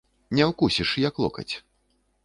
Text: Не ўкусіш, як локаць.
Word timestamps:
Не 0.39 0.47
ўкусіш, 0.51 0.95
як 1.07 1.23
локаць. 1.27 1.49